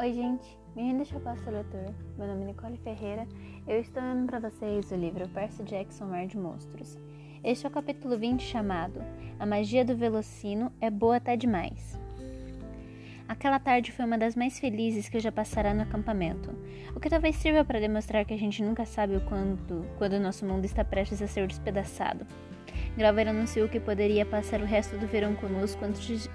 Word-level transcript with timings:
Oi, 0.00 0.12
gente. 0.12 0.56
Bem-vindos 0.76 1.12
ao 1.12 1.18
Passo 1.18 1.50
Leitor. 1.50 1.92
Meu 2.16 2.28
nome 2.28 2.44
é 2.44 2.46
Nicole 2.46 2.76
Ferreira. 2.84 3.26
Eu 3.66 3.80
estou 3.80 4.00
lendo 4.00 4.28
para 4.28 4.38
vocês 4.38 4.92
o 4.92 4.94
livro 4.94 5.28
Percy 5.30 5.64
Jackson 5.64 6.04
Mar 6.04 6.24
de 6.24 6.38
Monstros. 6.38 6.96
Este 7.42 7.66
é 7.66 7.68
o 7.68 7.72
capítulo 7.72 8.16
20 8.16 8.40
chamado 8.40 9.02
A 9.40 9.44
Magia 9.44 9.84
do 9.84 9.96
Velocino 9.96 10.70
é 10.80 10.88
Boa 10.88 11.16
Até 11.16 11.36
Demais. 11.36 11.98
Aquela 13.26 13.58
tarde 13.58 13.90
foi 13.90 14.04
uma 14.04 14.16
das 14.16 14.36
mais 14.36 14.60
felizes 14.60 15.08
que 15.08 15.16
eu 15.16 15.20
já 15.20 15.32
passara 15.32 15.74
no 15.74 15.82
acampamento, 15.82 16.54
o 16.94 17.00
que 17.00 17.10
talvez 17.10 17.34
sirva 17.34 17.64
para 17.64 17.80
demonstrar 17.80 18.24
que 18.24 18.34
a 18.34 18.38
gente 18.38 18.62
nunca 18.62 18.86
sabe 18.86 19.16
o 19.16 19.20
quanto 19.22 19.84
quando 19.98 20.12
o 20.12 20.20
nosso 20.20 20.46
mundo 20.46 20.64
está 20.64 20.84
prestes 20.84 21.20
a 21.20 21.26
ser 21.26 21.48
despedaçado. 21.48 22.24
Graver 22.96 23.26
anunciou 23.26 23.68
que 23.68 23.80
poderia 23.80 24.24
passar 24.24 24.60
o 24.60 24.64
resto 24.64 24.96
do 24.96 25.08
verão 25.08 25.34
conosco 25.34 25.84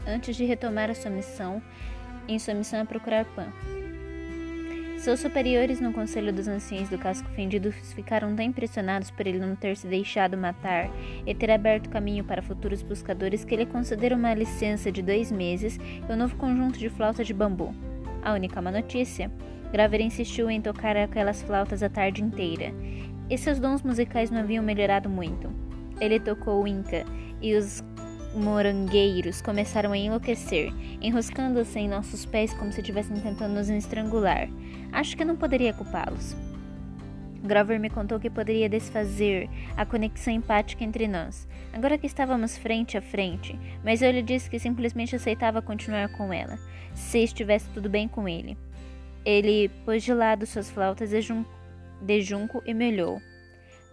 antes 0.06 0.36
de 0.36 0.44
retomar 0.44 0.90
a 0.90 0.94
sua 0.94 1.12
missão 1.12 1.62
em 2.28 2.40
sua 2.40 2.54
missão 2.54 2.82
a 2.82 2.86
procurar 2.86 3.26
Pan. 3.26 3.48
Seus 5.04 5.20
superiores 5.20 5.82
no 5.82 5.92
Conselho 5.92 6.32
dos 6.32 6.48
Anciães 6.48 6.88
do 6.88 6.98
Casco 6.98 7.28
Fendido 7.32 7.74
ficaram 7.74 8.34
tão 8.34 8.46
impressionados 8.46 9.12
por 9.12 9.28
ele 9.28 9.38
não 9.38 9.54
ter 9.54 9.76
se 9.76 9.86
deixado 9.86 10.38
matar 10.38 10.90
e 11.28 11.36
ter 11.36 11.52
aberto 11.52 11.90
caminho 11.90 12.24
para 12.24 12.42
futuros 12.42 12.82
buscadores 12.82 13.44
que 13.44 13.54
ele 13.54 13.66
concederam 13.66 14.18
uma 14.18 14.34
licença 14.34 14.90
de 14.90 15.02
dois 15.02 15.30
meses 15.30 15.78
e 15.78 16.10
um 16.10 16.16
novo 16.16 16.38
conjunto 16.38 16.80
de 16.80 16.88
flauta 16.88 17.22
de 17.22 17.34
bambu. 17.34 17.76
A 18.22 18.32
única 18.32 18.62
má 18.62 18.72
notícia: 18.72 19.30
Graver 19.74 20.00
insistiu 20.00 20.50
em 20.50 20.62
tocar 20.62 20.96
aquelas 20.96 21.42
flautas 21.42 21.84
a 21.84 21.90
tarde 21.90 22.24
inteira, 22.24 22.74
e 23.30 23.38
seus 23.38 23.60
dons 23.60 23.82
musicais 23.82 24.32
não 24.32 24.40
haviam 24.40 24.64
melhorado 24.64 25.10
muito. 25.10 25.52
Ele 26.00 26.18
tocou 26.18 26.64
o 26.64 26.68
Inca 26.68 27.04
e 27.42 27.56
os 27.56 27.84
morangueiros 28.36 29.42
começaram 29.42 29.92
a 29.92 29.98
enlouquecer, 29.98 30.74
enroscando-se 31.02 31.80
em 31.80 31.88
nossos 31.88 32.26
pés 32.26 32.54
como 32.54 32.72
se 32.72 32.82
estivessem 32.82 33.20
tentando 33.20 33.54
nos 33.54 33.70
estrangular. 33.70 34.50
Acho 34.92 35.16
que 35.16 35.26
não 35.26 35.36
poderia 35.36 35.74
culpá-los. 35.74 36.36
Grover 37.44 37.80
me 37.80 37.90
contou 37.90 38.20
que 38.20 38.30
poderia 38.30 38.70
desfazer 38.70 39.50
a 39.76 39.86
conexão 39.86 40.34
empática 40.34 40.84
entre 40.84 41.08
nós, 41.08 41.48
agora 41.74 41.98
que 41.98 42.08
estávamos 42.08 42.58
frente 42.58 42.98
a 42.98 43.02
frente, 43.02 43.60
mas 43.84 44.02
eu 44.02 44.12
lhe 44.12 44.22
disse 44.22 44.50
que 44.50 44.58
simplesmente 44.58 45.16
aceitava 45.16 45.62
continuar 45.62 46.08
com 46.14 46.32
ela, 46.32 46.58
se 46.94 47.20
estivesse 47.20 47.68
tudo 47.74 47.90
bem 47.90 48.08
com 48.08 48.30
ele. 48.30 48.58
Ele 49.26 49.70
pôs 49.86 50.04
de 50.04 50.14
lado 50.14 50.46
suas 50.46 50.70
flautas 50.70 51.10
de, 51.10 51.22
jun 51.22 51.44
de 52.02 52.22
junco 52.22 52.62
e 52.66 52.74
me 52.74 52.90
olhou. 52.90 53.22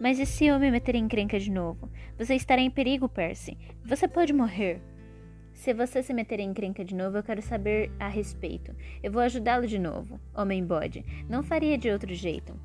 Mas 0.01 0.17
e 0.17 0.25
se 0.25 0.47
eu 0.47 0.57
me 0.57 0.71
meter 0.71 0.95
em 0.95 1.03
encrenca 1.03 1.39
de 1.39 1.51
novo? 1.51 1.87
Você 2.17 2.33
estará 2.33 2.59
em 2.59 2.71
perigo, 2.71 3.07
Percy. 3.07 3.55
Você 3.85 4.07
pode 4.07 4.33
morrer. 4.33 4.81
Se 5.53 5.75
você 5.75 6.01
se 6.01 6.11
meter 6.11 6.39
em 6.39 6.49
encrenca 6.49 6.83
de 6.83 6.95
novo, 6.95 7.17
eu 7.17 7.23
quero 7.23 7.39
saber 7.39 7.91
a 7.99 8.07
respeito. 8.07 8.75
Eu 9.03 9.11
vou 9.11 9.21
ajudá-lo 9.21 9.67
de 9.67 9.77
novo, 9.77 10.19
homem 10.33 10.65
bode. 10.65 11.05
Não 11.29 11.43
faria 11.43 11.77
de 11.77 11.87
outro 11.87 12.11
jeito. 12.15 12.59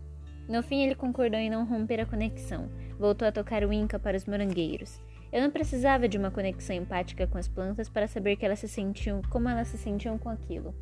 No 0.48 0.62
fim, 0.62 0.83
ele 0.83 0.95
concordou 0.95 1.39
em 1.39 1.51
não 1.51 1.67
romper 1.67 2.01
a 2.01 2.07
conexão. 2.07 2.70
Voltou 2.98 3.29
a 3.29 3.33
tocar 3.33 3.62
o 3.64 3.73
Inca 3.73 3.98
para 3.98 4.17
os 4.17 4.25
morangueiros. 4.25 4.98
Eu 5.31 5.42
não 5.42 5.51
precisava 5.51 6.09
de 6.09 6.17
uma 6.17 6.31
conexão 6.31 6.75
empática 6.75 7.27
com 7.27 7.37
as 7.37 7.48
plantas 7.48 7.91
para 7.91 8.09
saber 8.09 8.37
que 8.37 8.47
elas 8.47 8.61
se 8.61 8.69
sentiam 8.69 9.20
como 9.29 9.47
elas 9.47 9.69
se 9.69 9.77
sentiam 9.77 10.17
com 10.17 10.31
aquilo. 10.31 10.75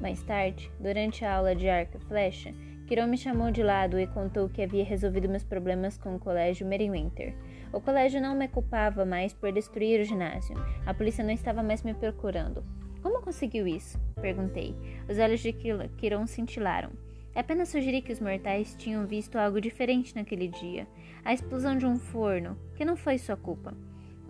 Mais 0.00 0.20
tarde, 0.24 0.68
durante 0.80 1.24
a 1.24 1.32
aula 1.32 1.54
de 1.54 1.68
arco 1.68 1.96
e 1.96 2.00
flecha, 2.00 2.52
Kiron 2.86 3.08
me 3.08 3.18
chamou 3.18 3.50
de 3.50 3.64
lado 3.64 3.98
e 3.98 4.06
contou 4.06 4.48
que 4.48 4.62
havia 4.62 4.84
resolvido 4.84 5.28
meus 5.28 5.42
problemas 5.42 5.98
com 5.98 6.14
o 6.14 6.20
colégio 6.20 6.64
Merriwinter. 6.64 7.34
O 7.72 7.80
colégio 7.80 8.20
não 8.20 8.36
me 8.36 8.46
culpava 8.46 9.04
mais 9.04 9.32
por 9.32 9.50
destruir 9.50 10.00
o 10.00 10.04
ginásio. 10.04 10.54
A 10.86 10.94
polícia 10.94 11.24
não 11.24 11.32
estava 11.32 11.64
mais 11.64 11.82
me 11.82 11.94
procurando. 11.94 12.64
Como 13.02 13.20
conseguiu 13.20 13.66
isso? 13.66 13.98
Perguntei. 14.20 14.72
Os 15.08 15.18
olhos 15.18 15.40
de 15.40 15.52
Kiron 15.52 16.28
cintilaram. 16.28 16.92
Apenas 17.34 17.70
sugeri 17.70 18.00
que 18.00 18.12
os 18.12 18.20
mortais 18.20 18.76
tinham 18.78 19.04
visto 19.04 19.36
algo 19.36 19.60
diferente 19.60 20.14
naquele 20.14 20.46
dia. 20.46 20.86
A 21.24 21.34
explosão 21.34 21.76
de 21.76 21.86
um 21.86 21.98
forno, 21.98 22.56
que 22.76 22.84
não 22.84 22.96
foi 22.96 23.18
sua 23.18 23.36
culpa. 23.36 23.74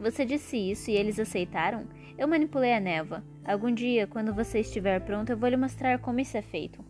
Você 0.01 0.25
disse 0.25 0.57
isso 0.57 0.91
e 0.91 0.97
eles 0.97 1.21
aceitaram? 1.21 1.87
Eu 2.17 2.27
manipulei 2.27 2.73
a 2.73 2.81
névoa. 2.81 3.23
Algum 3.45 3.71
dia, 3.71 4.07
quando 4.07 4.33
você 4.33 4.61
estiver 4.61 4.99
pronto, 5.01 5.31
eu 5.31 5.37
vou 5.37 5.51
lhe 5.51 5.59
mostrar 5.59 5.99
como 5.99 6.21
isso 6.21 6.39
é 6.39 6.43
feito. 6.43 6.83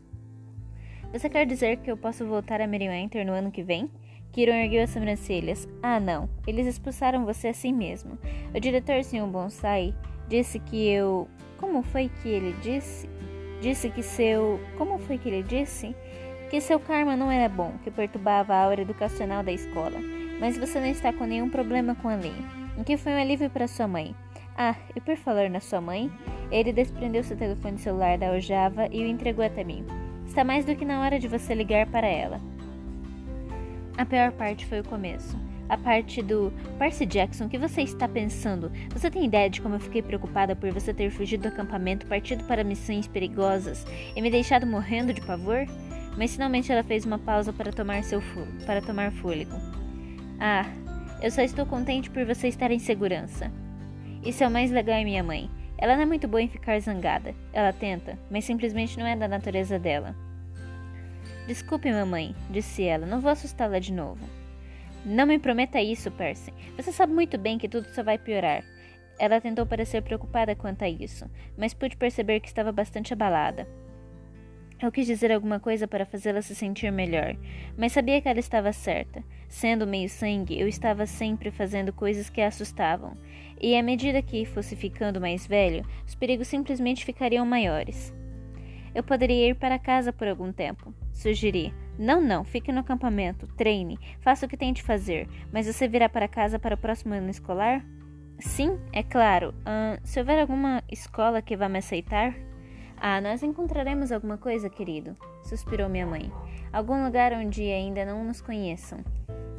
Você 1.13 1.29
quer 1.31 1.47
dizer 1.47 1.79
que 1.79 1.91
eu 1.91 1.97
posso 1.97 2.27
voltar 2.27 2.61
a 2.61 2.67
Merryweather 2.67 3.25
no 3.25 3.33
ano 3.33 3.51
que 3.51 3.63
vem? 3.63 3.91
Kiron 4.33 4.53
ergueu 4.53 4.83
as 4.83 4.91
sobrancelhas. 4.91 5.67
Ah, 5.83 5.99
não. 5.99 6.29
Eles 6.47 6.67
expulsaram 6.67 7.25
você 7.25 7.49
assim 7.49 7.73
mesmo. 7.73 8.19
O 8.55 8.61
diretor, 8.61 9.03
Sr. 9.03 9.27
Bonsai, 9.27 9.95
disse 10.29 10.59
que 10.59 10.89
eu... 10.89 11.27
Como 11.59 11.83
foi 11.83 12.11
que 12.21 12.29
ele 12.29 12.53
disse? 12.61 13.09
Disse 13.63 13.89
que 13.89 14.03
seu... 14.03 14.61
Como 14.77 14.99
foi 14.99 15.17
que 15.17 15.29
ele 15.29 15.43
disse? 15.43 15.97
Que 16.51 16.61
seu 16.61 16.79
karma 16.79 17.17
não 17.17 17.31
era 17.31 17.49
bom, 17.49 17.73
que 17.83 17.91
perturbava 17.91 18.53
a 18.55 18.65
aura 18.65 18.83
educacional 18.83 19.43
da 19.43 19.53
escola. 19.53 19.99
Mas 20.39 20.59
você 20.59 20.79
não 20.79 20.87
está 20.87 21.15
com 21.15 21.25
nenhum 21.25 21.49
problema 21.49 21.95
com 21.95 22.09
a 22.09 22.15
lei. 22.15 22.35
O 22.77 22.85
que 22.85 22.99
foi 22.99 23.13
um 23.13 23.21
alívio 23.21 23.49
para 23.49 23.67
sua 23.67 23.89
mãe. 23.89 24.15
Ah, 24.55 24.77
e 24.95 25.01
por 25.01 25.17
falar 25.17 25.49
na 25.49 25.61
sua 25.61 25.81
mãe, 25.81 26.11
ele 26.51 26.75
desprendeu 26.75 27.25
seu 27.25 27.37
telefone 27.37 27.79
celular 27.79 28.19
da 28.19 28.29
aljava 28.29 28.87
e 28.93 29.03
o 29.03 29.07
entregou 29.07 29.45
até 29.45 29.65
mim. 29.65 29.85
Está 30.37 30.45
mais 30.45 30.67
do 30.67 30.77
que 30.77 30.85
na 30.85 31.01
hora 31.01 31.19
de 31.19 31.27
você 31.29 31.55
ligar 31.55 31.87
para 31.87 32.07
ela. 32.07 32.39
A 33.97 34.05
pior 34.05 34.33
parte 34.33 34.67
foi 34.67 34.81
o 34.81 34.85
começo. 34.85 35.35
A 35.67 35.79
parte 35.79 36.21
do 36.21 36.53
Percy 36.79 37.07
Jackson, 37.07 37.49
que 37.49 37.57
você 37.57 37.81
está 37.81 38.07
pensando? 38.07 38.71
Você 38.91 39.11
tem 39.11 39.25
ideia 39.25 39.49
de 39.49 39.63
como 39.63 39.77
eu 39.77 39.81
fiquei 39.81 40.03
preocupada 40.03 40.55
por 40.55 40.71
você 40.73 40.93
ter 40.93 41.11
fugido 41.11 41.45
do 41.45 41.49
acampamento, 41.49 42.07
partido 42.07 42.45
para 42.45 42.63
missões 42.63 43.09
perigosas 43.09 43.87
e 44.15 44.21
me 44.21 44.31
deixado 44.31 44.67
morrendo 44.67 45.15
de 45.15 45.23
pavor? 45.23 45.65
Mas 46.19 46.33
finalmente 46.33 46.71
ela 46.71 46.83
fez 46.83 47.07
uma 47.07 47.19
pausa 47.19 47.51
para 47.51 47.73
tomar 47.73 48.05
seu 48.05 48.21
para 48.67 48.83
tomar 48.83 49.13
fôlego. 49.13 49.57
Ah, 50.39 50.67
eu 51.23 51.31
só 51.31 51.41
estou 51.41 51.65
contente 51.65 52.11
por 52.11 52.27
você 52.27 52.49
estar 52.49 52.71
em 52.71 52.79
segurança. 52.79 53.51
Isso 54.23 54.45
é 54.45 54.47
o 54.47 54.51
mais 54.51 54.71
legal 54.71 54.99
em 54.99 55.05
minha 55.07 55.25
mãe. 55.25 55.49
Ela 55.79 55.95
não 55.95 56.03
é 56.03 56.07
muito 56.07 56.29
boa 56.29 56.43
em 56.43 56.49
ficar 56.49 56.79
zangada. 56.79 57.35
Ela 57.55 57.73
tenta, 57.73 58.19
mas 58.31 58.45
simplesmente 58.45 58.99
não 58.99 59.07
é 59.07 59.17
da 59.17 59.27
natureza 59.27 59.79
dela. 59.79 60.26
Desculpe, 61.47 61.91
mamãe, 61.93 62.35
disse 62.51 62.83
ela. 62.83 63.07
Não 63.07 63.21
vou 63.21 63.31
assustá-la 63.31 63.79
de 63.79 63.93
novo. 63.93 64.27
Não 65.05 65.27
me 65.27 65.39
prometa 65.39 65.81
isso, 65.81 66.11
Percy. 66.11 66.53
Você 66.77 66.91
sabe 66.91 67.13
muito 67.13 67.39
bem 67.39 67.59
que 67.59 67.69
tudo 67.69 67.87
só 67.95 68.03
vai 68.03 68.19
piorar. 68.19 68.65
Ela 69.19 69.41
tentou 69.41 69.65
parecer 69.65 70.03
preocupada 70.03 70.57
quanto 70.57 70.83
a 70.83 70.89
isso, 70.89 71.31
mas 71.57 71.73
pude 71.73 71.97
perceber 71.97 72.41
que 72.41 72.49
estava 72.49 72.73
bastante 72.73 73.13
abalada. 73.13 73.67
Eu 74.83 74.93
quis 74.93 75.07
dizer 75.07 75.33
alguma 75.33 75.59
coisa 75.59 75.89
para 75.89 76.05
fazê-la 76.05 76.43
se 76.43 76.55
sentir 76.55 76.91
melhor, 76.93 77.35
mas 77.79 77.93
sabia 77.93 78.21
que 78.21 78.29
ela 78.29 78.41
estava 78.41 78.73
certa. 78.73 79.25
Sendo 79.49 79.87
meio 79.87 80.09
sangue, 80.09 80.61
eu 80.61 80.69
estava 80.69 81.07
sempre 81.07 81.51
fazendo 81.51 81.95
coisas 81.95 82.29
que 82.29 82.43
a 82.43 82.49
assustavam, 82.49 83.17
e 83.59 83.75
à 83.75 83.83
medida 83.83 84.21
que 84.21 84.45
fosse 84.45 84.77
ficando 84.77 85.21
mais 85.21 85.47
velho, 85.47 85.87
os 86.07 86.15
perigos 86.15 86.49
simplesmente 86.49 87.07
ficariam 87.07 87.47
maiores. 87.47 88.13
Eu 88.95 89.03
poderia 89.03 89.49
ir 89.49 89.55
para 89.55 89.79
casa 89.79 90.13
por 90.13 90.29
algum 90.29 90.53
tempo, 90.53 90.93
sugeri. 91.17 91.75
Não, 91.99 92.21
não, 92.21 92.45
fique 92.45 92.71
no 92.71 92.81
acampamento, 92.81 93.47
treine, 93.57 93.99
faça 94.21 94.45
o 94.45 94.49
que 94.49 94.57
tente 94.57 94.83
fazer, 94.83 95.27
mas 95.51 95.67
você 95.67 95.89
virá 95.89 96.09
para 96.09 96.29
casa 96.29 96.59
para 96.59 96.75
o 96.75 96.79
próximo 96.79 97.15
ano 97.15 97.31
escolar? 97.31 97.85
Sim, 98.39 98.79
é 98.93 99.03
claro. 99.03 99.55
Uh, 99.61 99.99
se 100.05 100.21
houver 100.21 100.39
alguma 100.39 100.83
escola 100.91 101.41
que 101.41 101.57
vá 101.57 101.71
me 101.71 101.79
aceitar, 101.79 102.35
ah, 102.99 103.19
nós 103.21 103.43
encontraremos 103.43 104.13
alguma 104.13 104.37
coisa, 104.37 104.69
querido, 104.69 105.17
suspirou 105.43 105.89
minha 105.89 106.07
mãe. 106.07 106.31
Algum 106.71 107.03
lugar 107.03 107.33
onde 107.33 107.63
ainda 107.63 108.05
não 108.05 108.23
nos 108.23 108.43
conheçam. 108.43 108.99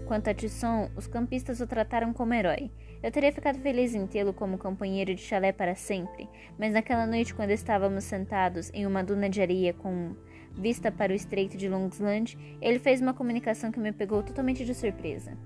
Quanto 0.05 0.29
a 0.29 0.33
Tisson, 0.33 0.89
os 0.95 1.07
campistas 1.07 1.59
o 1.59 1.67
trataram 1.67 2.13
como 2.13 2.33
herói. 2.33 2.71
Eu 3.01 3.11
teria 3.11 3.31
ficado 3.31 3.59
feliz 3.59 3.93
em 3.93 4.07
tê-lo 4.07 4.33
como 4.33 4.57
companheiro 4.57 5.13
de 5.13 5.21
chalé 5.21 5.51
para 5.51 5.75
sempre, 5.75 6.29
mas 6.57 6.73
naquela 6.73 7.05
noite, 7.05 7.33
quando 7.33 7.51
estávamos 7.51 8.03
sentados 8.05 8.71
em 8.73 8.85
uma 8.87 9.03
duna 9.03 9.29
de 9.29 9.41
areia 9.41 9.73
com 9.73 10.15
vista 10.57 10.91
para 10.91 11.11
o 11.11 11.15
estreito 11.15 11.55
de 11.55 11.69
Longsland, 11.69 12.37
ele 12.61 12.79
fez 12.79 13.01
uma 13.01 13.13
comunicação 13.13 13.71
que 13.71 13.79
me 13.79 13.91
pegou 13.91 14.23
totalmente 14.23 14.65
de 14.65 14.73
surpresa. 14.73 15.37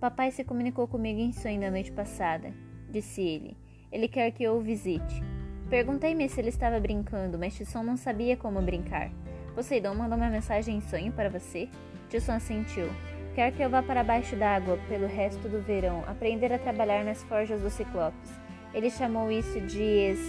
Papai 0.00 0.30
se 0.30 0.44
comunicou 0.44 0.86
comigo 0.86 1.20
em 1.20 1.32
sonho 1.32 1.60
na 1.60 1.70
noite 1.70 1.92
passada, 1.92 2.52
disse 2.90 3.20
ele. 3.20 3.56
Ele 3.90 4.06
quer 4.06 4.30
que 4.30 4.42
eu 4.42 4.56
o 4.56 4.60
visite. 4.60 5.22
Perguntei-me 5.70 6.28
se 6.28 6.40
ele 6.40 6.48
estava 6.48 6.78
brincando, 6.78 7.38
mas 7.38 7.56
Tisson 7.56 7.82
não 7.82 7.96
sabia 7.96 8.36
como 8.36 8.60
brincar. 8.60 9.10
Poseidon 9.54 9.94
mandou 9.94 10.16
uma 10.16 10.30
mensagem 10.30 10.76
em 10.76 10.80
sonho 10.80 11.12
para 11.12 11.28
você? 11.28 11.68
Tisson 12.08 12.32
assentiu. 12.32 12.88
Quer 13.34 13.52
que 13.52 13.62
eu 13.62 13.70
vá 13.70 13.82
para 13.82 14.02
baixo 14.02 14.34
d'água 14.34 14.78
pelo 14.88 15.06
resto 15.06 15.48
do 15.48 15.60
verão, 15.60 16.02
aprender 16.06 16.52
a 16.52 16.58
trabalhar 16.58 17.04
nas 17.04 17.22
forjas 17.24 17.60
dos 17.60 17.72
Ciclopes. 17.72 18.30
Ele 18.74 18.90
chamou 18.90 19.30
isso 19.30 19.60
de 19.60 19.82
es, 19.82 20.20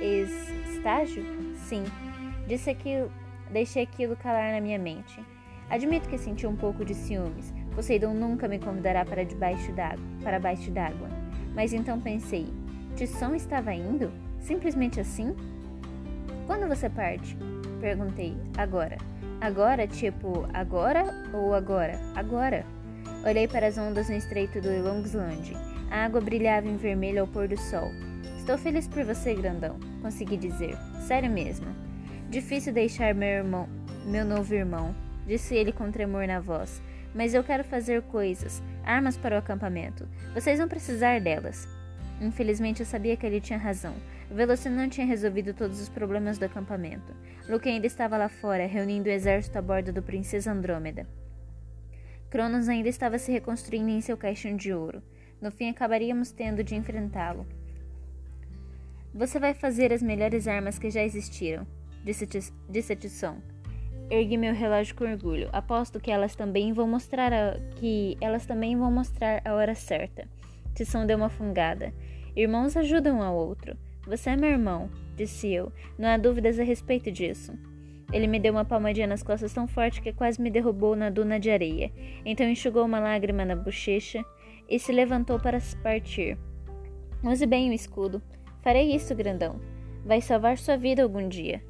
es, 0.00 0.30
estágio? 0.74 1.24
Sim. 1.56 1.84
Disse 2.46 2.70
aquilo, 2.70 3.10
deixei 3.50 3.82
aquilo 3.82 4.16
calar 4.16 4.52
na 4.52 4.60
minha 4.60 4.78
mente. 4.78 5.20
Admito 5.70 6.08
que 6.08 6.16
senti 6.16 6.46
um 6.46 6.56
pouco 6.56 6.84
de 6.84 6.94
ciúmes. 6.94 7.52
Poseidon 7.74 8.14
nunca 8.14 8.48
me 8.48 8.58
convidará 8.58 9.04
para 9.04 9.24
debaixo 9.24 9.72
d'água, 9.72 10.04
para 10.22 10.40
baixo 10.40 10.70
d'água. 10.70 11.08
Mas 11.54 11.72
então 11.72 12.00
pensei, 12.00 12.46
Tisson 12.96 13.34
estava 13.34 13.72
indo? 13.72 14.10
Simplesmente 14.40 15.00
assim? 15.00 15.34
Quando 16.46 16.66
você 16.66 16.88
parte? 16.88 17.36
Perguntei. 17.80 18.36
Agora. 18.56 18.96
Agora, 19.40 19.86
tipo, 19.86 20.48
agora 20.52 21.04
ou 21.32 21.54
agora? 21.54 22.00
Agora. 22.16 22.64
Olhei 23.24 23.46
para 23.46 23.66
as 23.66 23.78
ondas 23.78 24.08
no 24.08 24.16
estreito 24.16 24.60
do 24.60 24.82
Longsland. 24.82 25.54
A 25.90 26.04
água 26.04 26.20
brilhava 26.20 26.66
em 26.66 26.76
vermelho 26.76 27.20
ao 27.20 27.26
pôr 27.26 27.46
do 27.46 27.56
sol. 27.56 27.90
Estou 28.36 28.58
feliz 28.58 28.88
por 28.88 29.04
você, 29.04 29.34
grandão, 29.34 29.78
consegui 30.02 30.36
dizer. 30.36 30.76
Sério 31.06 31.30
mesmo. 31.30 31.87
Difícil 32.28 32.74
deixar 32.74 33.14
meu 33.14 33.28
irmão, 33.28 33.66
meu 34.04 34.22
novo 34.22 34.52
irmão, 34.54 34.94
disse 35.26 35.54
ele 35.54 35.72
com 35.72 35.90
tremor 35.90 36.26
na 36.26 36.38
voz. 36.38 36.82
Mas 37.14 37.32
eu 37.32 37.42
quero 37.42 37.64
fazer 37.64 38.02
coisas, 38.02 38.62
armas 38.84 39.16
para 39.16 39.34
o 39.34 39.38
acampamento. 39.38 40.06
Vocês 40.34 40.58
vão 40.58 40.68
precisar 40.68 41.22
delas. 41.22 41.66
Infelizmente 42.20 42.80
eu 42.80 42.86
sabia 42.86 43.16
que 43.16 43.24
ele 43.24 43.40
tinha 43.40 43.58
razão. 43.58 43.94
O 44.30 44.68
não 44.68 44.90
tinha 44.90 45.06
resolvido 45.06 45.54
todos 45.54 45.80
os 45.80 45.88
problemas 45.88 46.36
do 46.36 46.44
acampamento. 46.44 47.14
Luke 47.48 47.66
ainda 47.66 47.86
estava 47.86 48.18
lá 48.18 48.28
fora, 48.28 48.66
reunindo 48.66 49.08
o 49.08 49.12
exército 49.12 49.56
a 49.56 49.62
bordo 49.62 49.90
do 49.90 50.02
Princesa 50.02 50.52
Andrômeda. 50.52 51.06
Cronos 52.28 52.68
ainda 52.68 52.90
estava 52.90 53.18
se 53.18 53.32
reconstruindo 53.32 53.88
em 53.88 54.02
seu 54.02 54.18
caixão 54.18 54.54
de 54.54 54.70
ouro. 54.70 55.02
No 55.40 55.50
fim, 55.50 55.70
acabaríamos 55.70 56.30
tendo 56.30 56.62
de 56.62 56.74
enfrentá-lo. 56.74 57.46
Você 59.14 59.38
vai 59.38 59.54
fazer 59.54 59.94
as 59.94 60.02
melhores 60.02 60.46
armas 60.46 60.78
que 60.78 60.90
já 60.90 61.02
existiram, 61.02 61.66
disse, 62.04 62.96
Tisson. 62.96 63.36
Ergui 64.10 64.36
meu 64.38 64.54
relógio 64.54 64.94
com 64.94 65.04
orgulho. 65.04 65.50
Aposto 65.52 66.00
que 66.00 66.10
elas 66.10 66.34
também 66.34 66.72
vão 66.72 66.88
mostrar 66.88 67.32
a, 67.32 67.58
que 67.76 68.16
elas 68.20 68.46
também 68.46 68.76
vão 68.76 68.90
mostrar 68.90 69.42
a 69.44 69.54
hora 69.54 69.74
certa. 69.74 70.26
Tisson 70.74 71.04
deu 71.04 71.18
uma 71.18 71.28
fungada. 71.28 71.92
Irmãos 72.34 72.76
ajudam 72.76 73.18
um 73.18 73.22
ao 73.22 73.36
outro. 73.36 73.76
Você 74.06 74.30
é 74.30 74.36
meu 74.36 74.50
irmão, 74.50 74.88
disse 75.16 75.52
eu. 75.52 75.70
Não 75.98 76.08
há 76.08 76.16
dúvidas 76.16 76.58
a 76.58 76.62
respeito 76.62 77.12
disso. 77.12 77.52
Ele 78.10 78.26
me 78.26 78.40
deu 78.40 78.52
uma 78.52 78.64
palmadinha 78.64 79.06
nas 79.06 79.22
costas 79.22 79.52
tão 79.52 79.66
forte 79.66 80.00
que 80.00 80.12
quase 80.12 80.40
me 80.40 80.50
derrubou 80.50 80.96
na 80.96 81.10
duna 81.10 81.38
de 81.38 81.50
areia. 81.50 81.92
Então 82.24 82.48
enxugou 82.48 82.84
uma 82.86 82.98
lágrima 82.98 83.44
na 83.44 83.54
bochecha 83.54 84.24
e 84.68 84.78
se 84.78 84.92
levantou 84.92 85.38
para 85.38 85.58
partir. 85.82 86.38
Use 87.22 87.44
bem 87.44 87.68
o 87.68 87.74
escudo. 87.74 88.22
Farei 88.62 88.94
isso, 88.94 89.14
grandão. 89.14 89.60
Vai 90.04 90.20
salvar 90.20 90.56
sua 90.56 90.76
vida 90.76 91.02
algum 91.02 91.28
dia. 91.28 91.62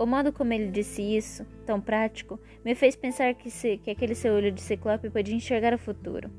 O 0.00 0.06
modo 0.06 0.32
como 0.32 0.50
ele 0.54 0.68
disse 0.68 1.02
isso, 1.02 1.44
tão 1.66 1.78
prático, 1.78 2.40
me 2.64 2.74
fez 2.74 2.96
pensar 2.96 3.34
que, 3.34 3.50
se, 3.50 3.76
que 3.76 3.90
aquele 3.90 4.14
seu 4.14 4.32
olho 4.32 4.50
de 4.50 4.62
ciclope 4.62 5.10
podia 5.10 5.34
enxergar 5.34 5.74
o 5.74 5.78
futuro. 5.78 6.30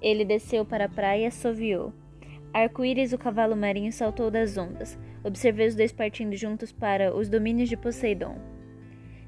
Ele 0.00 0.24
desceu 0.24 0.64
para 0.64 0.86
a 0.86 0.88
praia 0.88 1.24
e 1.24 1.26
assoviou. 1.26 1.92
Arco-íris, 2.50 3.12
o 3.12 3.18
cavalo 3.18 3.54
marinho, 3.54 3.92
saltou 3.92 4.30
das 4.30 4.56
ondas. 4.56 4.98
Observei 5.22 5.68
os 5.68 5.74
dois 5.74 5.92
partindo 5.92 6.34
juntos 6.34 6.72
para 6.72 7.14
os 7.14 7.28
domínios 7.28 7.68
de 7.68 7.76
Poseidon. 7.76 8.38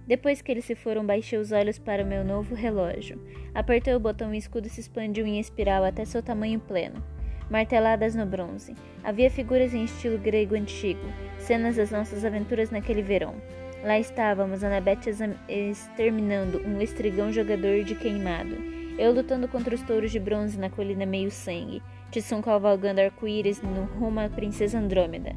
Depois 0.06 0.40
que 0.40 0.50
eles 0.50 0.64
se 0.64 0.74
foram, 0.74 1.04
baixei 1.04 1.38
os 1.38 1.52
olhos 1.52 1.78
para 1.78 2.02
o 2.02 2.06
meu 2.06 2.24
novo 2.24 2.54
relógio. 2.54 3.20
Apertei 3.54 3.94
o 3.94 4.00
botão 4.00 4.32
e 4.32 4.38
o 4.38 4.38
escudo 4.38 4.70
se 4.70 4.80
expandiu 4.80 5.26
em 5.26 5.38
espiral 5.38 5.84
até 5.84 6.06
seu 6.06 6.22
tamanho 6.22 6.60
pleno 6.60 7.19
marteladas 7.50 8.14
no 8.14 8.24
bronze. 8.24 8.74
Havia 9.02 9.30
figuras 9.30 9.74
em 9.74 9.84
estilo 9.84 10.16
grego 10.16 10.54
antigo, 10.54 11.00
cenas 11.38 11.76
das 11.76 11.90
nossas 11.90 12.24
aventuras 12.24 12.70
naquele 12.70 13.02
verão. 13.02 13.34
Lá 13.82 13.98
estávamos, 13.98 14.62
Anabete 14.62 15.10
exterminando 15.48 16.62
um 16.66 16.80
estrigão 16.80 17.32
jogador 17.32 17.82
de 17.82 17.94
queimado. 17.94 18.56
Eu 18.98 19.12
lutando 19.12 19.48
contra 19.48 19.74
os 19.74 19.82
touros 19.82 20.12
de 20.12 20.20
bronze 20.20 20.58
na 20.58 20.68
colina 20.68 21.06
meio-sangue. 21.06 21.82
Tisson 22.10 22.42
cavalgando 22.42 23.00
arco-íris 23.00 23.62
no 23.62 23.84
rumo 23.84 24.20
à 24.20 24.28
princesa 24.28 24.78
Andrômeda. 24.78 25.34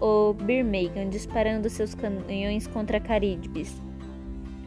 O 0.00 0.32
Birmegan 0.32 1.10
disparando 1.10 1.68
seus 1.68 1.94
canhões 1.94 2.66
contra 2.66 2.98
Carídibes. 2.98 3.74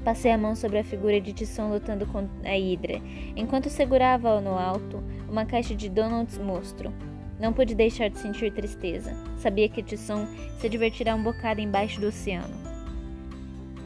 Passei 0.03 0.31
a 0.31 0.37
mão 0.37 0.55
sobre 0.55 0.77
a 0.77 0.83
figura 0.83 1.19
de 1.19 1.33
Tisson 1.33 1.69
lutando 1.69 2.05
com 2.05 2.29
a 2.45 2.57
Hidra, 2.57 3.01
enquanto 3.35 3.69
segurava 3.69 4.39
no 4.39 4.51
alto 4.51 5.03
uma 5.29 5.45
caixa 5.45 5.75
de 5.75 5.89
Donald's 5.89 6.37
monstro. 6.37 6.93
Não 7.39 7.53
pude 7.53 7.75
deixar 7.75 8.09
de 8.09 8.17
sentir 8.17 8.51
tristeza. 8.51 9.15
Sabia 9.37 9.69
que 9.69 9.83
Tisson 9.83 10.27
se 10.59 10.67
divertirá 10.67 11.13
um 11.13 11.21
bocado 11.21 11.61
embaixo 11.61 12.01
do 12.01 12.07
oceano. 12.07 12.55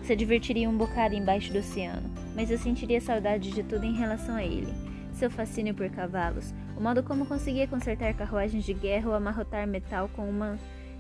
Se 0.04 0.16
divertiria 0.16 0.70
um 0.70 0.78
bocado 0.78 1.16
embaixo 1.16 1.52
do 1.52 1.60
oceano, 1.60 2.10
mas 2.36 2.50
eu 2.50 2.58
sentiria 2.58 3.02
saudade 3.02 3.52
de 3.52 3.64
tudo 3.64 3.86
em 3.86 3.94
relação 3.94 4.36
a 4.36 4.44
ele. 4.44 4.74
Seu 5.14 5.30
fascínio 5.30 5.74
por 5.74 5.90
cavalos, 5.90 6.54
o 6.78 6.82
modo 6.82 7.04
como 7.04 7.26
conseguia 7.26 7.68
consertar 7.68 8.14
carruagens 8.14 8.64
de 8.64 8.74
guerra 8.74 9.10
ou 9.10 9.16
amarrotar 9.16 9.68
metal 9.68 10.10
com 10.16 10.30
uma 10.30 10.58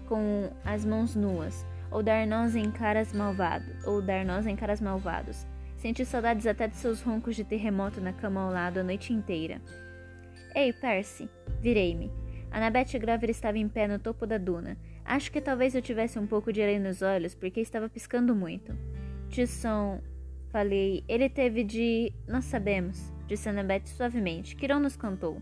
com 0.07 0.49
as 0.65 0.83
mãos 0.83 1.15
nuas, 1.15 1.65
ou 1.89 2.03
dar 2.03 2.27
nós 2.27 2.53
em 2.53 2.69
caras 2.69 3.13
malvados, 3.13 3.73
ou 3.85 4.01
dar 4.01 4.25
nós 4.25 4.45
em 4.45 4.57
caras 4.57 4.81
malvados. 4.81 5.47
Senti 5.77 6.05
saudades 6.05 6.45
até 6.45 6.67
de 6.67 6.75
seus 6.75 7.01
roncos 7.01 7.33
de 7.33 7.45
terremoto 7.45 8.01
na 8.01 8.11
cama 8.11 8.41
ao 8.41 8.51
lado 8.51 8.79
a 8.79 8.83
noite 8.83 9.13
inteira. 9.13 9.61
Ei, 10.53 10.74
Percy! 10.74 11.30
Virei-me. 11.62 12.12
Annabeth 12.51 13.00
Grover 13.00 13.30
estava 13.30 13.57
em 13.57 13.69
pé 13.69 13.88
no 13.88 13.98
topo 13.98 14.27
da 14.27 14.38
duna. 14.38 14.77
Acho 15.06 15.31
que 15.31 15.39
talvez 15.39 15.74
eu 15.74 15.81
tivesse 15.81 16.19
um 16.19 16.27
pouco 16.27 16.51
de 16.51 16.62
areia 16.62 16.80
nos 16.80 17.01
olhos, 17.01 17.33
porque 17.33 17.62
estava 17.62 17.89
piscando 17.89 18.36
muito. 18.36 18.77
Tisson, 19.30 20.01
falei, 20.50 21.03
ele 21.07 21.30
teve 21.30 21.63
de. 21.63 22.12
Nós 22.27 22.45
sabemos, 22.45 23.13
disse 23.27 23.48
Annabeth 23.48 23.86
suavemente. 23.86 24.56
Quirón 24.56 24.81
nos 24.81 24.98
contou. 24.98 25.42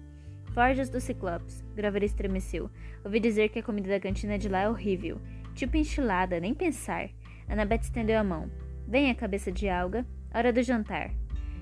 Forjas 0.53 0.89
do 0.89 1.01
Ciclopes. 1.01 1.63
Grover 1.75 2.03
estremeceu. 2.03 2.69
Ouvi 3.03 3.19
dizer 3.19 3.49
que 3.49 3.59
a 3.59 3.63
comida 3.63 3.89
da 3.89 3.99
cantina 3.99 4.37
de 4.37 4.47
lá 4.47 4.61
é 4.61 4.69
horrível. 4.69 5.19
Tipo 5.55 5.77
enchilada, 5.77 6.39
nem 6.39 6.53
pensar. 6.53 7.09
Annabeth 7.47 7.81
estendeu 7.81 8.19
a 8.19 8.23
mão. 8.23 8.49
Venha, 8.87 9.15
cabeça 9.15 9.51
de 9.51 9.67
alga. 9.67 10.05
Hora 10.33 10.53
do 10.53 10.61
jantar. 10.61 11.11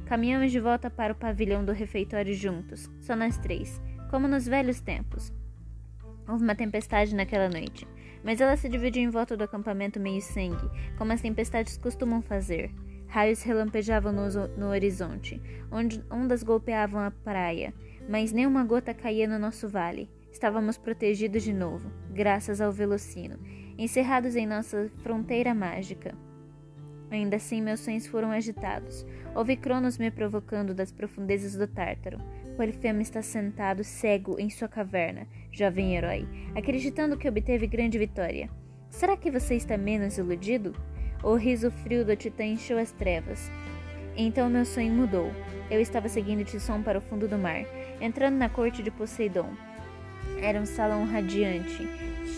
Caminhamos 0.08 0.54
de 0.54 0.60
volta 0.62 0.90
para 0.90 1.12
o 1.12 1.16
pavilhão 1.16 1.66
do 1.66 1.74
refeitório 1.74 2.34
juntos, 2.34 2.90
só 3.02 3.14
nós 3.14 3.38
três, 3.38 3.82
como 4.10 4.26
nos 4.26 4.48
velhos 4.48 4.80
tempos. 4.80 5.34
Houve 6.26 6.46
uma 6.46 6.56
tempestade 6.56 7.14
naquela 7.14 7.50
noite, 7.50 7.86
mas 8.24 8.40
ela 8.40 8.56
se 8.56 8.70
dividiu 8.70 9.04
em 9.04 9.10
volta 9.10 9.36
do 9.36 9.44
acampamento 9.44 10.00
meio 10.00 10.22
sangue, 10.22 10.70
como 10.98 11.12
as 11.12 11.20
tempestades 11.20 11.78
costumam 11.78 12.22
fazer. 12.22 12.74
Raios 13.08 13.44
relampejavam 13.44 14.14
no, 14.14 14.30
no 14.58 14.68
horizonte, 14.68 15.42
onde 15.70 16.02
ondas 16.10 16.42
golpeavam 16.42 17.02
a 17.02 17.12
praia, 17.12 17.74
mas 18.08 18.32
nenhuma 18.32 18.64
gota 18.64 18.94
caía 18.94 19.28
no 19.28 19.38
nosso 19.38 19.68
vale. 19.68 20.10
Estávamos 20.32 20.78
protegidos 20.78 21.44
de 21.44 21.52
novo, 21.52 21.92
graças 22.12 22.62
ao 22.62 22.72
Velocino, 22.72 23.38
encerrados 23.78 24.38
em 24.38 24.48
nossa 24.48 24.90
fronteira 25.04 25.54
mágica. 25.54 26.16
Ainda 27.10 27.38
assim, 27.38 27.62
meus 27.62 27.80
sonhos 27.80 28.06
foram 28.06 28.32
agitados. 28.32 29.06
Ouvi 29.34 29.56
Cronos 29.56 29.98
me 29.98 30.12
provocando 30.12 30.74
das 30.74 30.92
profundezas 30.92 31.56
do 31.56 31.68
Tártaro. 31.68 32.20
Polifemo 32.58 33.02
está 33.02 33.22
sentado 33.22 33.84
cego 33.84 34.40
em 34.40 34.50
sua 34.50 34.68
caverna, 34.68 35.28
jovem 35.52 35.96
herói, 35.96 36.28
acreditando 36.56 37.18
que 37.18 37.30
obteve 37.30 37.68
grande 37.68 37.98
vitória. 37.98 38.50
Será 38.90 39.16
que 39.16 39.32
você 39.32 39.56
está 39.56 39.78
menos 39.78 40.18
iludido? 40.18 40.74
O 41.24 41.36
riso 41.36 41.72
frio 41.72 42.04
do 42.04 42.16
titã 42.16 42.44
encheu 42.44 42.78
as 42.78 42.92
trevas. 42.92 43.52
Então 44.16 44.50
meu 44.50 44.66
sonho 44.66 44.92
mudou. 44.92 45.32
Eu 45.70 45.80
estava 45.80 46.10
seguindo 46.10 46.44
Tisson 46.44 46.82
para 46.82 46.98
o 46.98 47.02
fundo 47.02 47.28
do 47.28 47.38
mar, 47.38 47.64
entrando 48.02 48.36
na 48.36 48.50
corte 48.50 48.82
de 48.82 48.90
Poseidon. 48.90 49.50
Era 50.42 50.60
um 50.60 50.66
salão 50.66 51.06
radiante, 51.06 51.88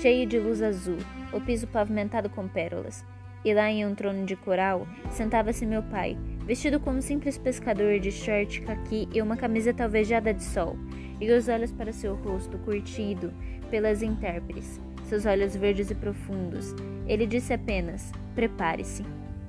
cheio 0.02 0.28
de 0.28 0.38
luz 0.40 0.62
azul, 0.62 0.98
o 1.34 1.40
piso 1.40 1.68
pavimentado 1.68 2.30
com 2.30 2.48
pérolas. 2.48 3.06
E 3.44 3.54
lá 3.54 3.70
em 3.70 3.86
um 3.86 3.96
trono 3.96 4.26
de 4.26 4.36
coral 4.36 4.88
sentava-se 5.12 5.66
meu 5.66 5.82
pai, 5.84 6.18
vestido 6.46 6.80
como 6.80 6.98
um 6.98 7.02
simples 7.02 7.38
pescador 7.38 8.00
de 8.00 8.12
short 8.12 8.62
caqui 8.62 9.08
e 9.14 9.22
uma 9.22 9.38
camiseta 9.38 9.84
alvejada 9.84 10.34
de 10.34 10.44
sol, 10.44 10.76
e 11.22 11.32
os 11.32 11.48
olhos 11.48 11.72
para 11.72 11.94
seu 11.94 12.16
rosto 12.16 12.58
curtido 12.60 13.34
pelas 13.70 14.02
intérpretes, 14.02 14.80
seus 15.06 15.26
olhos 15.26 15.56
verdes 15.56 15.90
e 15.90 15.96
profundos. 15.96 16.76
Ele 17.08 17.26
disse 17.26 17.54
apenas: 17.54 18.12
Prepare-se. 18.36 19.04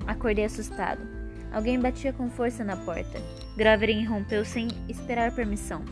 Acordei 0.07 0.45
assustado. 0.45 1.01
Alguém 1.51 1.79
batia 1.79 2.13
com 2.13 2.29
força 2.29 2.63
na 2.63 2.75
porta. 2.77 3.21
Grover 3.55 3.89
irrompeu 3.89 4.43
sem 4.45 4.67
esperar 4.87 5.33
permissão. 5.35 5.83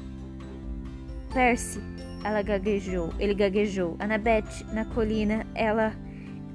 Percy, 1.34 1.79
ela 2.24 2.41
gaguejou. 2.41 3.13
Ele 3.20 3.34
gaguejou. 3.34 3.96
Annabeth, 4.00 4.65
na 4.74 4.86
colina, 4.86 5.46
ela. 5.53 5.94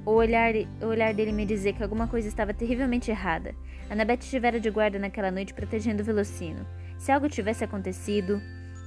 O 0.07 0.11
olhar, 0.13 0.53
o 0.83 0.87
olhar 0.87 1.15
dele 1.15 1.33
me 1.33 1.47
dizia 1.47 1.73
que 1.73 1.83
alguma 1.83 2.07
coisa 2.07 2.29
estava 2.29 2.53
terrivelmente 2.53 3.11
errada. 3.11 3.55
Annabeth 3.89 4.21
estivera 4.21 4.61
de 4.61 4.69
guarda 4.69 4.99
naquela 4.99 5.31
noite 5.31 5.55
protegendo 5.55 6.03
o 6.03 6.05
Velocino. 6.05 6.67
Se 6.99 7.11
algo 7.11 7.29
tivesse 7.29 7.65
acontecido. 7.65 8.41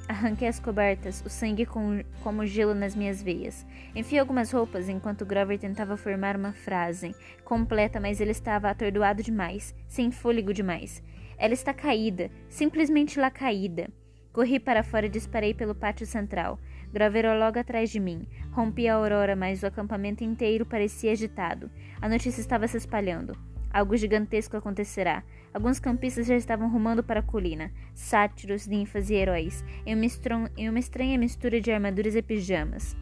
Arranquei 0.07 0.47
as 0.47 0.57
cobertas, 0.57 1.21
o 1.25 1.29
sangue 1.29 1.65
com, 1.65 2.01
como 2.23 2.45
gelo 2.45 2.73
nas 2.73 2.95
minhas 2.95 3.21
veias. 3.21 3.65
Enfiei 3.93 4.19
algumas 4.19 4.51
roupas 4.51 4.87
enquanto 4.87 5.25
Grover 5.25 5.59
tentava 5.59 5.97
formar 5.97 6.37
uma 6.37 6.53
frase 6.53 7.13
completa, 7.43 7.99
mas 7.99 8.21
ele 8.21 8.31
estava 8.31 8.69
atordoado 8.69 9.21
demais, 9.21 9.75
sem 9.85 10.09
fôlego 10.09 10.53
demais. 10.53 11.03
Ela 11.37 11.53
está 11.53 11.73
caída, 11.73 12.31
simplesmente 12.47 13.19
lá 13.19 13.29
caída. 13.29 13.89
Corri 14.37 14.59
para 14.59 14.83
fora 14.83 15.07
e 15.07 15.09
disparei 15.09 15.51
pelo 15.51 15.73
pátio 15.73 16.05
central. 16.05 16.59
Grover 16.93 17.25
logo 17.39 17.57
atrás 17.57 17.89
de 17.89 17.99
mim. 17.99 18.27
Rompi 18.51 18.87
a 18.87 18.93
aurora, 18.93 19.35
mas 19.35 19.63
o 19.63 19.65
acampamento 19.65 20.23
inteiro 20.23 20.63
parecia 20.63 21.11
agitado. 21.11 21.71
A 21.99 22.07
notícia 22.07 22.39
estava 22.39 22.67
se 22.67 22.77
espalhando. 22.77 23.35
Algo 23.73 23.97
gigantesco 23.97 24.55
acontecerá. 24.55 25.23
Alguns 25.51 25.79
campistas 25.79 26.27
já 26.27 26.35
estavam 26.35 26.69
rumando 26.69 27.03
para 27.03 27.21
a 27.21 27.23
colina. 27.23 27.71
Sátiros, 27.95 28.67
ninfas 28.67 29.09
e 29.09 29.15
heróis, 29.15 29.65
em 29.83 29.95
uma, 29.95 30.51
em 30.55 30.69
uma 30.69 30.77
estranha 30.77 31.17
mistura 31.17 31.59
de 31.59 31.71
armaduras 31.71 32.15
e 32.15 32.21
pijamas. 32.21 32.95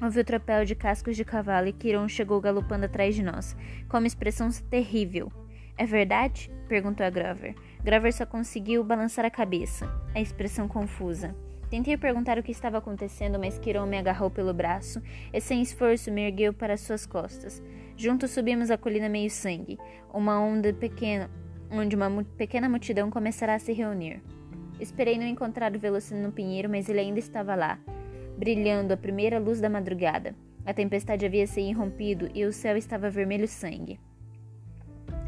Houve 0.00 0.20
o 0.20 0.24
tropel 0.24 0.64
de 0.64 0.74
cascos 0.74 1.16
de 1.16 1.24
cavalo 1.26 1.66
e 1.68 1.72
Kiron 1.74 2.08
chegou 2.08 2.40
galopando 2.40 2.86
atrás 2.86 3.14
de 3.14 3.22
nós, 3.22 3.54
com 3.90 3.98
uma 3.98 4.06
expressão 4.06 4.48
terrível. 4.70 5.30
É 5.76 5.84
verdade? 5.84 6.50
perguntou 6.66 7.04
a 7.04 7.10
Grover. 7.10 7.54
Grover 7.86 8.12
só 8.12 8.26
conseguiu 8.26 8.82
balançar 8.82 9.24
a 9.24 9.30
cabeça, 9.30 9.88
a 10.12 10.20
expressão 10.20 10.66
confusa. 10.66 11.36
Tentei 11.70 11.96
perguntar 11.96 12.36
o 12.36 12.42
que 12.42 12.50
estava 12.50 12.78
acontecendo, 12.78 13.38
mas 13.38 13.60
Kiron 13.60 13.86
me 13.86 13.96
agarrou 13.96 14.28
pelo 14.28 14.52
braço 14.52 15.00
e, 15.32 15.40
sem 15.40 15.62
esforço, 15.62 16.10
me 16.10 16.22
ergueu 16.22 16.52
para 16.52 16.76
suas 16.76 17.06
costas. 17.06 17.62
Juntos 17.96 18.32
subimos 18.32 18.72
a 18.72 18.76
colina 18.76 19.08
meio 19.08 19.30
sangue, 19.30 19.78
uma 20.12 20.40
onda 20.40 20.72
pequena, 20.72 21.30
onde 21.70 21.94
uma 21.94 22.10
pequena 22.36 22.68
multidão 22.68 23.08
começará 23.08 23.54
a 23.54 23.60
se 23.60 23.72
reunir. 23.72 24.20
Esperei 24.80 25.16
não 25.16 25.24
encontrar 25.24 25.72
o 25.72 25.78
Velocino 25.78 26.20
no 26.20 26.32
pinheiro, 26.32 26.68
mas 26.68 26.88
ele 26.88 26.98
ainda 26.98 27.20
estava 27.20 27.54
lá, 27.54 27.78
brilhando 28.36 28.94
a 28.94 28.96
primeira 28.96 29.38
luz 29.38 29.60
da 29.60 29.70
madrugada. 29.70 30.34
A 30.64 30.74
tempestade 30.74 31.24
havia 31.24 31.46
se 31.46 31.60
irrompido 31.60 32.28
e 32.34 32.44
o 32.46 32.52
céu 32.52 32.76
estava 32.76 33.08
vermelho 33.08 33.46
sangue. 33.46 34.00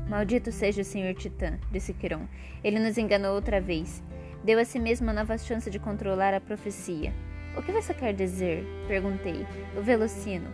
Maldito 0.08 0.50
seja 0.50 0.80
o 0.80 0.84
Senhor 0.84 1.12
Titã, 1.12 1.58
disse 1.70 1.92
Quiron. 1.92 2.22
Ele 2.64 2.78
nos 2.78 2.96
enganou 2.96 3.34
outra 3.34 3.60
vez. 3.60 4.02
Deu 4.42 4.58
a 4.58 4.64
si 4.64 4.78
mesmo 4.78 5.06
uma 5.06 5.12
nova 5.12 5.36
chance 5.36 5.70
de 5.70 5.78
controlar 5.78 6.32
a 6.32 6.40
profecia. 6.40 7.12
O 7.54 7.62
que 7.62 7.70
você 7.70 7.92
quer 7.92 8.14
dizer? 8.14 8.64
Perguntei. 8.86 9.44
O 9.76 9.82
Velocino. 9.82 10.48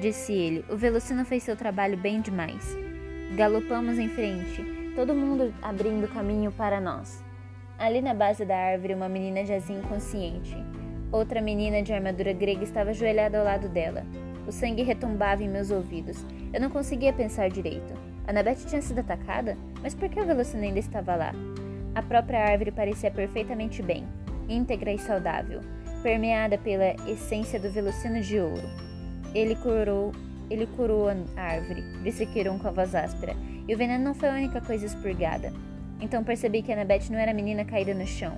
Disse 0.00 0.32
ele. 0.32 0.64
O 0.70 0.76
Velocino 0.76 1.24
fez 1.24 1.42
seu 1.42 1.56
trabalho 1.56 1.96
bem 1.96 2.20
demais. 2.20 2.76
Galopamos 3.34 3.98
em 3.98 4.08
frente, 4.08 4.62
todo 4.94 5.12
mundo 5.12 5.52
abrindo 5.60 6.06
caminho 6.06 6.52
para 6.52 6.80
nós. 6.80 7.24
Ali 7.76 8.00
na 8.00 8.14
base 8.14 8.44
da 8.44 8.56
árvore, 8.56 8.94
uma 8.94 9.08
menina 9.08 9.44
jazia 9.44 9.76
inconsciente. 9.76 10.56
Outra 11.10 11.40
menina 11.40 11.82
de 11.82 11.92
armadura 11.92 12.32
grega 12.32 12.62
estava 12.62 12.90
ajoelhada 12.90 13.38
ao 13.38 13.44
lado 13.44 13.68
dela. 13.68 14.06
O 14.46 14.52
sangue 14.52 14.84
retumbava 14.84 15.42
em 15.42 15.48
meus 15.48 15.72
ouvidos. 15.72 16.24
Eu 16.52 16.60
não 16.60 16.70
conseguia 16.70 17.12
pensar 17.12 17.50
direito. 17.50 18.15
Annabeth 18.26 18.66
tinha 18.66 18.82
sido 18.82 19.00
atacada? 19.00 19.56
Mas 19.82 19.94
por 19.94 20.08
que 20.08 20.20
o 20.20 20.26
Velocino 20.26 20.62
ainda 20.62 20.78
estava 20.78 21.14
lá? 21.14 21.32
A 21.94 22.02
própria 22.02 22.44
árvore 22.44 22.70
parecia 22.70 23.10
perfeitamente 23.10 23.82
bem, 23.82 24.04
íntegra 24.48 24.92
e 24.92 24.98
saudável, 24.98 25.60
permeada 26.02 26.58
pela 26.58 26.94
essência 27.08 27.58
do 27.58 27.70
Velocino 27.70 28.20
de 28.20 28.38
ouro. 28.38 28.68
Ele 29.34 29.54
curou 29.56 30.12
ele 30.48 30.66
curou 30.66 31.08
a 31.08 31.40
árvore, 31.40 31.82
disse 32.02 32.24
Kiron 32.26 32.58
com 32.58 32.68
a 32.68 32.70
voz 32.70 32.94
áspera, 32.94 33.34
e 33.66 33.74
o 33.74 33.76
veneno 33.76 34.04
não 34.04 34.14
foi 34.14 34.28
a 34.28 34.34
única 34.34 34.60
coisa 34.60 34.86
expurgada. 34.86 35.52
Então 36.00 36.22
percebi 36.22 36.62
que 36.62 36.72
Annabeth 36.72 37.10
não 37.10 37.18
era 37.18 37.32
a 37.32 37.34
menina 37.34 37.64
caída 37.64 37.94
no 37.94 38.06
chão. 38.06 38.36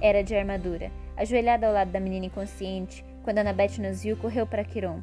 Era 0.00 0.22
de 0.22 0.36
armadura. 0.36 0.90
Ajoelhada 1.16 1.66
ao 1.66 1.72
lado 1.72 1.90
da 1.90 1.98
menina 1.98 2.26
inconsciente, 2.26 3.04
quando 3.24 3.38
Annabeth 3.38 3.78
nos 3.80 4.02
viu, 4.02 4.16
correu 4.16 4.46
para 4.46 4.62
Kiron. 4.62 5.00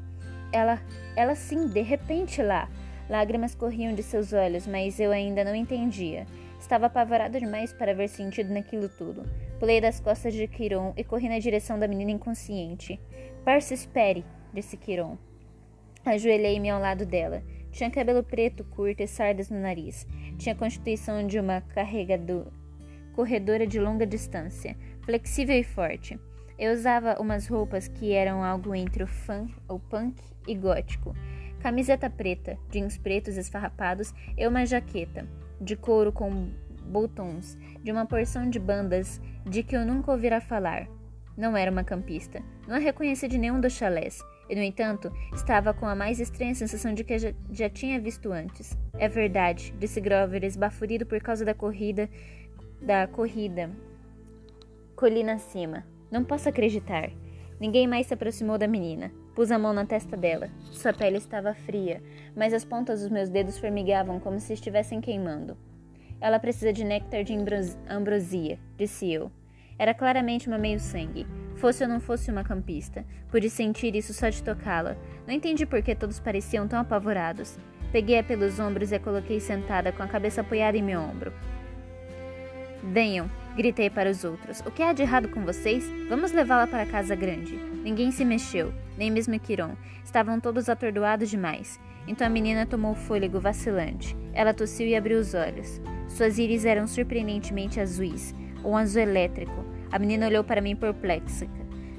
Ela, 0.51 0.79
ela 1.15 1.35
sim, 1.35 1.67
de 1.67 1.81
repente 1.81 2.41
lá. 2.41 2.69
Lágrimas 3.09 3.53
corriam 3.53 3.93
de 3.93 4.01
seus 4.01 4.33
olhos, 4.33 4.65
mas 4.65 4.99
eu 4.99 5.11
ainda 5.11 5.43
não 5.43 5.55
entendia. 5.55 6.25
Estava 6.59 6.87
apavorado 6.87 7.39
demais 7.39 7.71
para 7.71 7.93
ver 7.93 8.09
sentido 8.09 8.51
naquilo 8.51 8.89
tudo. 8.89 9.23
Pulei 9.59 9.79
das 9.79 9.99
costas 9.99 10.33
de 10.33 10.47
Kiron 10.47 10.93
e 10.97 11.03
corri 11.03 11.29
na 11.29 11.37
direção 11.37 11.77
da 11.77 11.87
menina 11.87 12.11
inconsciente. 12.11 12.99
Percy, 13.43 13.75
espere, 13.75 14.25
disse 14.51 14.75
Kiron. 14.75 15.17
Ajoelhei-me 16.03 16.69
ao 16.69 16.81
lado 16.81 17.05
dela. 17.05 17.43
Tinha 17.71 17.91
cabelo 17.91 18.23
preto 18.23 18.63
curto 18.63 19.03
e 19.03 19.07
sardas 19.07 19.49
no 19.49 19.59
nariz. 19.59 20.07
Tinha 20.37 20.55
a 20.55 20.57
constituição 20.57 21.27
de 21.27 21.39
uma 21.39 21.61
carregador... 21.61 22.47
corredora 23.13 23.67
de 23.67 23.79
longa 23.79 24.05
distância, 24.05 24.75
flexível 25.03 25.57
e 25.57 25.63
forte. 25.63 26.19
Eu 26.57 26.73
usava 26.73 27.19
umas 27.19 27.47
roupas 27.47 27.87
que 27.87 28.13
eram 28.13 28.43
algo 28.43 28.73
entre 28.73 29.03
o 29.03 29.07
funk, 29.07 29.53
o 29.67 29.77
punk 29.77 30.21
e 30.47 30.55
gótico. 30.55 31.13
Camiseta 31.59 32.09
preta, 32.09 32.57
jeans 32.71 32.97
pretos 32.97 33.35
esfarrapados 33.35 34.13
e 34.37 34.47
uma 34.47 34.65
jaqueta 34.65 35.27
de 35.59 35.75
couro 35.75 36.11
com 36.11 36.49
botões 36.85 37.57
de 37.83 37.91
uma 37.91 38.05
porção 38.05 38.49
de 38.49 38.59
bandas 38.59 39.19
de 39.43 39.63
que 39.63 39.75
eu 39.75 39.85
nunca 39.85 40.11
ouvira 40.11 40.39
falar. 40.39 40.87
Não 41.35 41.57
era 41.57 41.69
uma 41.69 41.83
campista. 41.83 42.41
Não 42.67 42.75
a 42.75 42.79
reconheci 42.79 43.27
de 43.27 43.37
nenhum 43.37 43.59
dos 43.59 43.73
chalés. 43.73 44.21
E, 44.49 44.55
no 44.55 44.61
entanto, 44.61 45.11
estava 45.33 45.73
com 45.73 45.85
a 45.85 45.95
mais 45.95 46.19
estranha 46.19 46.55
sensação 46.55 46.93
de 46.93 47.03
que 47.03 47.17
já, 47.17 47.33
já 47.51 47.69
tinha 47.69 47.99
visto 47.99 48.31
antes. 48.31 48.77
É 48.97 49.09
verdade, 49.09 49.73
disse 49.77 49.99
Grover, 49.99 50.43
esbaforido 50.43 51.05
por 51.05 51.19
causa 51.19 51.43
da 51.43 51.53
corrida. 51.53 52.09
da 52.81 53.07
corrida. 53.07 53.69
Colina 54.95 55.33
acima. 55.33 55.83
Não 56.15 56.23
posso 56.23 56.47
acreditar. 56.47 57.11
Ninguém 57.59 57.87
mais 57.87 58.07
se 58.07 58.13
aproximou 58.13 58.57
da 58.57 58.69
menina. 58.69 59.11
Pus 59.35 59.51
a 59.51 59.59
mão 59.59 59.73
na 59.73 59.85
testa 59.85 60.15
dela. 60.15 60.49
Sua 60.71 60.93
pele 60.93 61.17
estava 61.17 61.53
fria, 61.53 62.01
mas 62.33 62.53
as 62.53 62.63
pontas 62.63 63.01
dos 63.01 63.09
meus 63.09 63.27
dedos 63.27 63.57
formigavam 63.57 64.17
como 64.17 64.39
se 64.39 64.53
estivessem 64.53 65.01
queimando. 65.01 65.57
Ela 66.21 66.39
precisa 66.39 66.71
de 66.71 66.85
néctar 66.85 67.25
de 67.25 67.35
ambrosia, 67.89 68.57
disse 68.77 69.11
eu. 69.11 69.29
Era 69.77 69.93
claramente 69.93 70.47
uma 70.47 70.57
meio-sangue. 70.57 71.27
Fosse 71.57 71.83
ou 71.83 71.89
não 71.89 71.99
fosse 71.99 72.31
uma 72.31 72.45
campista, 72.45 73.03
pude 73.29 73.49
sentir 73.49 73.93
isso 73.93 74.13
só 74.13 74.29
de 74.29 74.41
tocá-la. 74.41 74.95
Não 75.27 75.33
entendi 75.33 75.65
por 75.65 75.81
que 75.81 75.93
todos 75.93 76.17
pareciam 76.17 76.65
tão 76.65 76.79
apavorados. 76.79 77.59
Peguei-a 77.91 78.23
pelos 78.23 78.57
ombros 78.57 78.93
e 78.93 78.95
a 78.95 79.01
coloquei 79.01 79.41
sentada, 79.41 79.91
com 79.91 80.01
a 80.01 80.07
cabeça 80.07 80.39
apoiada 80.39 80.77
em 80.77 80.81
meu 80.81 81.01
ombro. 81.01 81.33
Venham, 82.81 83.29
gritei 83.55 83.89
para 83.89 84.09
os 84.09 84.23
outros. 84.23 84.59
O 84.61 84.71
que 84.71 84.83
há 84.83 84.93
de 84.93 85.01
errado 85.01 85.29
com 85.29 85.43
vocês? 85.43 85.89
Vamos 86.09 86.31
levá-la 86.31 86.67
para 86.67 86.83
a 86.83 86.87
casa 86.87 87.15
grande. 87.15 87.55
Ninguém 87.83 88.11
se 88.11 88.25
mexeu, 88.25 88.73
nem 88.97 89.09
mesmo 89.09 89.39
Quiron. 89.39 89.75
Estavam 90.03 90.39
todos 90.39 90.69
atordoados 90.69 91.29
demais. 91.29 91.79
Então 92.07 92.27
a 92.27 92.29
menina 92.29 92.65
tomou 92.65 92.93
fôlego 92.93 93.39
vacilante. 93.39 94.15
Ela 94.33 94.53
tossiu 94.53 94.87
e 94.87 94.95
abriu 94.95 95.19
os 95.19 95.33
olhos. 95.33 95.81
Suas 96.07 96.37
íris 96.37 96.65
eram 96.65 96.85
surpreendentemente 96.85 97.79
azuis, 97.79 98.33
um 98.63 98.77
azul 98.77 99.01
elétrico, 99.01 99.65
a 99.91 99.99
menina 99.99 100.27
olhou 100.27 100.43
para 100.43 100.61
mim 100.61 100.75
perplexa, 100.75 101.47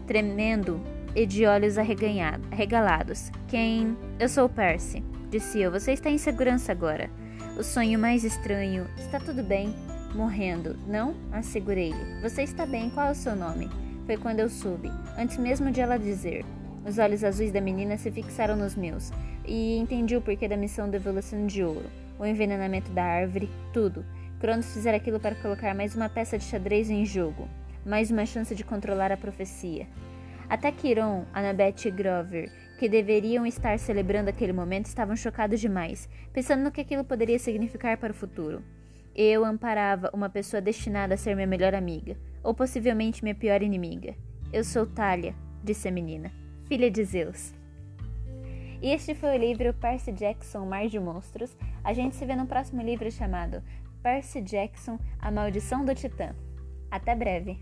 tremendo 0.07 0.83
e 1.15 1.25
de 1.25 1.47
olhos 1.47 1.79
arregalados. 1.79 3.31
Quem? 3.49 3.97
Eu 4.19 4.29
sou 4.29 4.49
Percy, 4.49 5.03
disse 5.31 5.61
eu. 5.61 5.71
Você 5.71 5.93
está 5.93 6.11
em 6.11 6.19
segurança 6.19 6.73
agora. 6.73 7.11
O 7.59 7.63
sonho 7.63 7.99
mais 7.99 8.23
estranho. 8.23 8.87
Está 8.99 9.19
tudo 9.19 9.43
bem? 9.43 9.75
Morrendo, 10.17 10.77
não? 10.87 11.15
Assegurei-lhe. 11.31 12.21
Você 12.23 12.43
está 12.43 12.65
bem. 12.65 12.91
Qual 12.91 13.07
é 13.07 13.11
o 13.11 13.15
seu 13.15 13.37
nome? 13.37 13.69
Foi 14.07 14.17
quando 14.17 14.41
eu 14.41 14.49
soube, 14.49 14.91
antes 15.19 15.37
mesmo 15.37 15.71
de 15.71 15.81
ela 15.81 15.99
dizer. 15.99 16.45
Os 16.85 16.99
olhos 16.99 17.23
azuis 17.23 17.53
da 17.53 17.61
menina 17.61 17.99
se 17.99 18.11
fixaram 18.11 18.57
nos 18.57 18.75
meus, 18.77 19.11
e 19.45 19.77
entendi 19.77 20.17
o 20.17 20.23
porquê 20.23 20.49
da 20.49 20.57
missão 20.57 20.89
do 20.89 20.97
evolução 20.97 21.47
de 21.47 21.63
ouro, 21.63 21.91
o 22.19 22.25
envenenamento 22.25 22.91
da 22.93 23.03
árvore, 23.03 23.51
tudo. 23.73 24.05
Cronos 24.41 24.73
fizera 24.73 24.97
aquilo 24.97 25.19
para 25.19 25.35
colocar 25.35 25.75
mais 25.75 25.95
uma 25.95 26.09
peça 26.09 26.39
de 26.39 26.45
xadrez 26.45 26.89
em 26.89 27.05
jogo 27.05 27.49
mais 27.87 28.11
uma 28.11 28.27
chance 28.27 28.53
de 28.53 28.65
controlar 28.65 29.13
a 29.13 29.17
profecia. 29.17 29.87
Até 30.49 30.73
Quiron, 30.73 31.25
Annabeth 31.33 31.87
e 31.87 31.91
Grover, 31.91 32.51
que 32.79 32.89
deveriam 32.89 33.47
estar 33.47 33.79
celebrando 33.79 34.29
aquele 34.29 34.53
momento, 34.53 34.87
estavam 34.87 35.17
chocados 35.17 35.61
demais, 35.61 36.09
pensando 36.33 36.65
no 36.65 36.73
que 36.73 36.81
aquilo 36.81 37.05
poderia 37.05 37.39
significar 37.39 37.97
para 37.97 38.13
o 38.13 38.15
futuro. 38.15 38.63
Eu 39.19 39.47
amparava 39.47 40.11
uma 40.13 40.29
pessoa 40.29 40.61
destinada 40.61 41.15
a 41.15 41.17
ser 41.17 41.35
minha 41.35 41.47
melhor 41.47 41.75
amiga, 41.75 42.19
ou 42.43 42.53
possivelmente 42.53 43.23
minha 43.25 43.35
pior 43.35 43.63
inimiga. 43.63 44.15
Eu 44.53 44.63
sou 44.63 44.85
Talia, 44.85 45.35
disse 45.65 45.89
a 45.89 45.91
menina, 45.91 46.31
filha 46.67 46.91
de 46.91 47.03
Zeus. 47.03 47.55
E 48.83 48.91
este 48.91 49.15
foi 49.15 49.35
o 49.35 49.41
livro 49.41 49.73
Percy 49.73 50.13
Jackson 50.13 50.67
Mar 50.67 50.87
de 50.87 51.01
Monstros. 51.01 51.57
A 51.83 51.95
gente 51.95 52.15
se 52.15 52.27
vê 52.27 52.37
no 52.37 52.47
próximo 52.47 52.83
livro 52.83 53.11
chamado 53.11 53.63
Percy 54.03 54.43
Jackson 54.43 54.99
A 55.19 55.31
Maldição 55.31 55.83
do 55.83 55.95
Titã. 55.95 56.35
Até 56.91 57.15
breve! 57.15 57.59